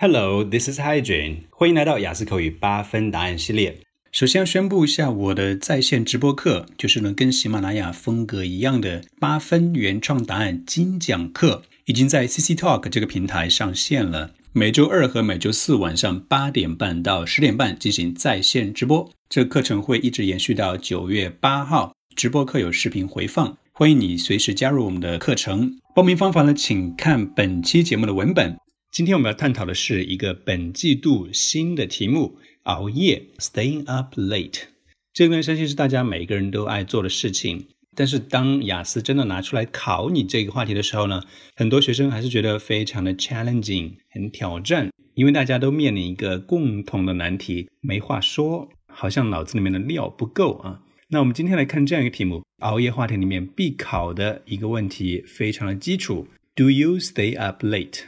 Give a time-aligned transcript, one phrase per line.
[0.00, 1.38] Hello, this is Hygiene。
[1.50, 3.80] 欢迎来到雅思口语八分答案系列。
[4.12, 14.30] 首先要宣布一下我的在线直播课，就是呢跟喜马拉雅风格一样的八分原创答案精讲课，已经在 CC Talk 这个平台上线了。
[14.52, 21.92] 每周二和每周四晚上八点半到十点半进行在线直播，这课程会一直延续到九月八号。
[22.14, 25.76] 直播课有视频回放，欢迎你随时加入我们的课程。
[25.92, 28.56] 报名方法呢，请看本期节目的文本。
[28.90, 34.62] 今天我们要探讨的是一个本季度新的题目：熬夜 （staying up late）。
[35.12, 37.68] 这个呢，相信是大家每个人都爱做的事情。
[37.94, 41.22] 但是当雅思真的拿出来考你这个话题的时候呢，
[41.54, 50.80] 很多学生还是觉得非常的 challenging，很挑战，因为大家都面临一个共同的难题，没话说，好像脑子里面的料不够啊。
[51.10, 58.00] 那我们今天来看这样一个题目：熬夜话题里面必考的一个问题，非常的基础：Do you stay up late？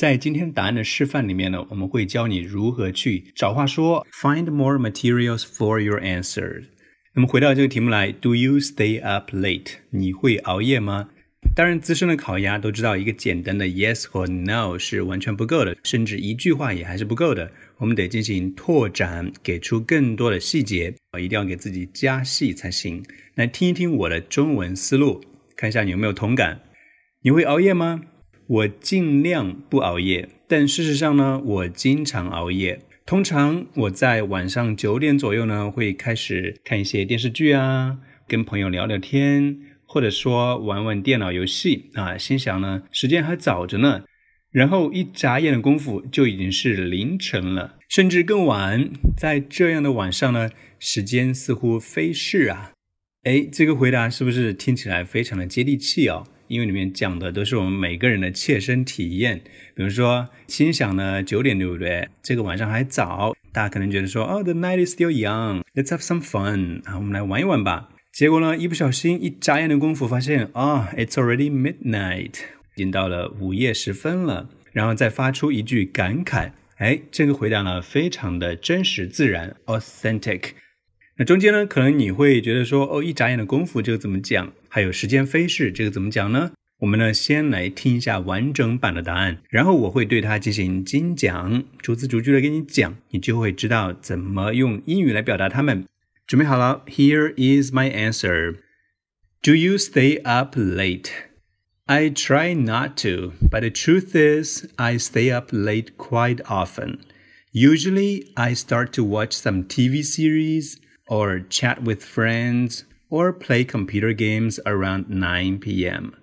[0.00, 6.64] 在今天答案的示范里面呢，我们会教你如何去找话说，find more materials for your answer。
[7.12, 9.72] 那么回到这个题目来，Do you stay up late？
[9.90, 11.10] 你会熬夜吗？
[11.54, 17.52] 当然，资深的烤鸭都知道，一个简单的 yes 或 no 是完全不够的，甚至一句话也还是不够的。
[17.76, 23.04] 我们得进行拓展，给出更多的细节啊，一定要给自己加戏才行。
[23.34, 25.22] 来听一听我的中文思路，
[25.54, 26.62] 看一下你有没有同感。
[27.20, 28.00] 你会熬夜吗？
[28.50, 32.80] 我尽量不熬夜，但事实上呢，我经常熬夜。
[33.06, 42.18] 通常我在晚上九点左右呢，会开始看一些电视剧啊，跟朋友聊聊天，或者说玩玩电脑游戏啊。
[42.18, 44.02] 心想呢，时间还早着呢，
[44.50, 48.90] 然后一眨眼的功夫就已经是凌晨了，甚至更晚。
[49.16, 52.72] 在这样的晚上呢，时间似乎飞逝啊。
[53.22, 56.26] 哎，这个回答是不是听起来非常的接地气哦？
[56.50, 59.40] 因为里面讲的都是我们每个人的切身体验，
[59.76, 62.08] 比如说心想呢九点对不对？
[62.20, 67.90] 这个晚上还早，大家可能觉得说哦，the night is still young，let's have some fun 啊，我们来玩一玩吧。
[68.12, 72.32] 结果呢，一不小心一眨眼的功夫，发现啊，it's already midnight，
[72.74, 74.48] 已经到了午夜时分了。
[74.72, 80.50] 然后再发出一句感慨，哎，这个回答呢非常的真实自然，authentic。
[81.16, 84.52] 那中间呢，可能你会觉得说，哦，一眨眼的功夫，这个怎么讲？
[84.69, 86.51] 还有时间飞逝，这个怎么讲呢？
[86.79, 95.85] 我们呢，先来听一下完整版的答案，然后我会对它进行精讲，逐字逐句的给你讲，你就会知道怎么用英语来表达它们。
[96.27, 96.83] 准备好了？
[96.87, 98.55] Here is my answer.
[99.41, 101.09] Do you stay up late?
[101.85, 106.97] I try not to, but the truth is, I stay up late quite often.
[107.53, 110.77] Usually, I start to watch some TV series
[111.07, 116.13] or chat with friends, or play computer games around 9 p.m.,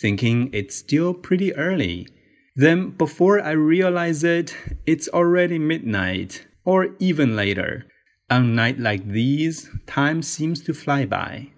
[0.00, 2.06] thinking it's still pretty early.
[2.56, 4.54] Then, before I realize it,
[4.84, 7.84] it's already midnight, or even later.
[8.28, 11.48] On nights like these, time seems to fly by.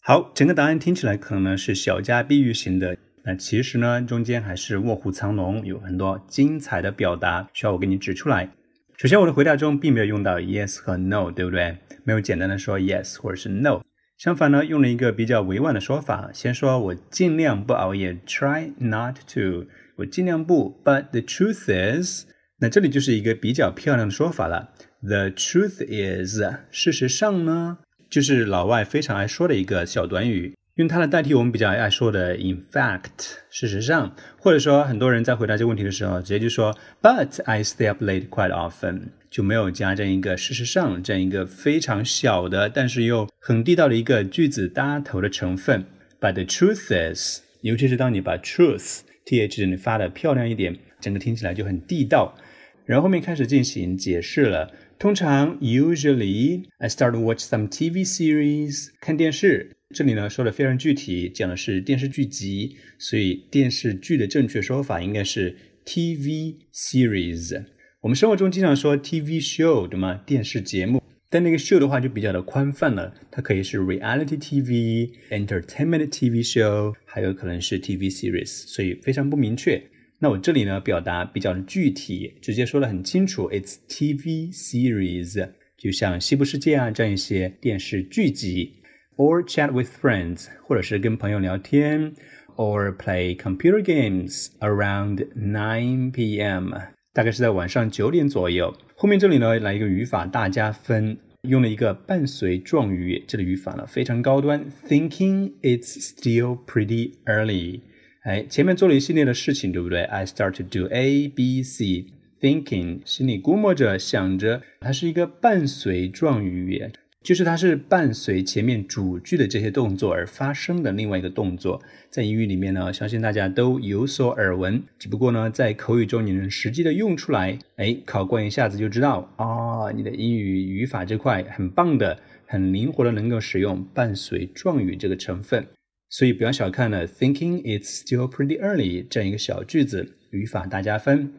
[0.00, 8.50] 好，整个答案听起来可能呢是小家碧玉型的，那其实呢中间还是卧虎藏龙，有很多精彩的表达需要我给你指出来。
[8.96, 11.76] 首先，我的回答中并没有用到 yes 和 no，对不对？
[12.04, 13.80] 没有简单的说 yes 或者是 no。
[14.17, 19.67] 相反呢，用了一个比较委婉的说法，先说我尽量不熬夜，try not to，
[19.97, 20.81] 我尽量不。
[20.83, 22.25] But the truth is，
[22.59, 24.73] 那这里就是一个比较漂亮的说法了。
[25.03, 26.41] The truth is，
[26.71, 27.77] 事实上呢，
[28.09, 30.56] 就是老外非常爱说的一个小短语。
[30.77, 45.83] 用它来代替我们比较爱说的 in fact，事实上，或者说很多人在回答这个问题的时候，直接就说 But I stay up late quite often，就没有加这样一个事实上这样一个非常小的，但是又很地道的一个句子搭头的成分。
[46.21, 52.37] But the truth is，尤其是当你把 truth th 你发的漂亮一点，整个听起来就很地道。
[52.85, 54.71] 然后后面开始进行解释了。
[54.99, 59.76] 通常，usually I start to watch some TV series，看电视。
[59.95, 67.63] 这里呢说的非常具体，讲的是电视剧集，所以电视剧的正确说法应该是 TV series。
[68.01, 70.21] 我们生活中经常说 TV show，对吗？
[70.25, 79.81] 电视节目，但那个 show 的话就比较的宽泛了，它可以是 reality TV、entertainment TV show，还有可能是 TV series，所以非常不明确。
[80.19, 88.73] 那我这里呢表达比较的具体，直接说的很清楚，it's TV series，就像西部世界啊这样一些电视剧集。
[89.17, 92.13] Or chat with friends，或者是跟朋友聊天
[92.55, 96.73] ，or play computer games around 9 p.m.
[97.13, 98.73] 大概是在晚上九点左右。
[98.95, 107.81] 后面这里呢来一个语法大加分，用了一个伴随状语，这个语法呢非常高端，thinking it's still pretty early。
[108.23, 112.07] 哎，前面做了一系列的事情，对不对？I start to do A, B, C。
[112.39, 116.87] thinking，心里估摸着、想着，它是一个伴随状语，
[117.23, 121.81] 就是它是伴随前面主句的这些动作而发生的另外一个动作。
[122.09, 135.67] 在英语里面呢，相信大家都有所耳闻，只不过呢，在口语中你能实际的用出来，哎，考官一下子就知道啊，你的英语语法这块很棒的，很灵活的能够使用伴随状语这个成分。
[136.09, 141.33] 所以不要小看了 "Thinking it's still pretty early" 这样一个小句子，语法大加分。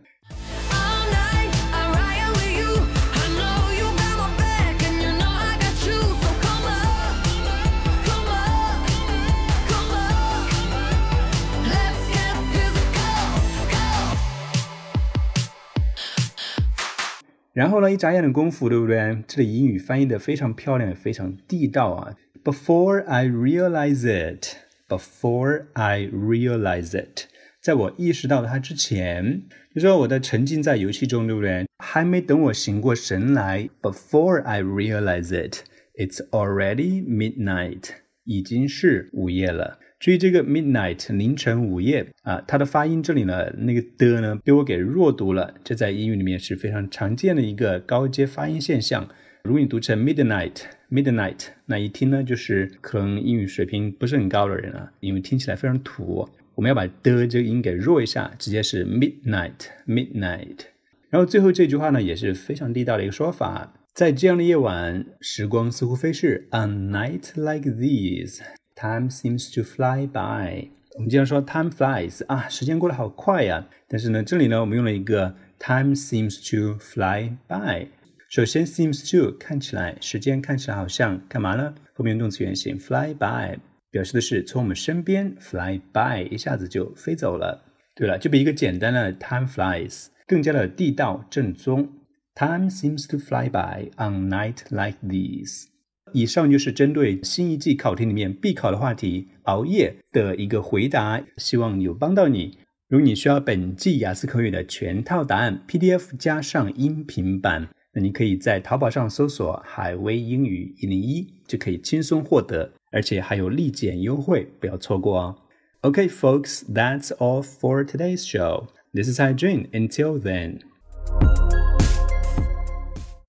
[17.59, 19.19] 然后呢，一眨眼的功夫，对不对？
[19.27, 22.15] 这里英语翻译的非常漂亮，非常地道啊。
[22.45, 24.55] Before I realize it,
[24.87, 27.25] before I realize it，
[27.61, 29.43] 在我意识到它之前，
[29.75, 31.67] 就说我在沉浸在游戏中，对不对？
[31.83, 35.65] 还没等我醒过神来，Before I realize it,
[35.97, 37.89] it's already midnight，
[38.29, 39.79] 已经是午夜了。
[39.99, 49.09] 注意这个 midnight 凌晨午夜啊，它的发音这里呢，那个的呢被我给弱读了，这在英语里面是非常常见的一个高阶发音现象。
[49.45, 56.29] 如果你读成 midnight，midnight，那一听呢，就是可能英语水平不是很高的人啊，因为听起来非常土。
[56.55, 60.67] 我们要把的这个音给弱一下，直接是 midnight，midnight。
[61.09, 66.47] 然后最后这句话呢，也是非常地道的一个说法，在这样的夜晚，时光似乎飞逝。
[66.53, 70.69] On night like these，time seems to fly by。
[70.95, 73.67] 我们经常说 time flies 啊，时间过得好快呀。
[73.89, 77.89] 但是呢，这里呢，我们用了一个 time seems to fly by。
[78.29, 81.75] 首先，seems to 看起来，时间看起来好像干嘛呢？
[81.95, 83.59] 后面动词原形 fly by
[83.91, 87.65] 表示的是从我们身边 fly by，一下子就飞走了。
[87.97, 91.89] 对了，就比一个简单的 time flies 更加的地道正宗。
[92.39, 95.65] Time seems to fly by on night like these。
[96.13, 102.57] 以上就是针对新一季考题里面必考的话题熬夜的一个回答，希望有帮到你。
[102.89, 107.69] 如果你需要本季雅思口语的全套答案 PDF 加上音频版。
[107.95, 115.37] 那你可以在淘宝上搜索“海威英语一零一”，就可以轻松获得，而且还有立减优惠，不要错过哦。
[115.81, 118.69] OK, folks, that's all for today's show.
[118.95, 119.67] This is Hai Jun.
[119.73, 120.61] Until then.